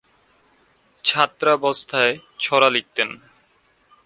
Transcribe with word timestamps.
ছাত্রাবস্থায় 1.03 2.13
ছড়া 2.39 2.69
লিখতেন। 2.69 3.09